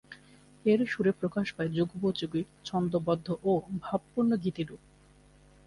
এর 0.65 0.79
সুরে 0.85 1.11
প্রকাশ 1.11 1.47
পায় 1.55 1.69
যুগোপযোগী 1.69 2.41
ছন্দোবদ্ধ 2.65 3.27
ও 3.43 3.51
ভাবপূর্ণ 3.81 4.31
গীতিরূপ। 4.35 4.81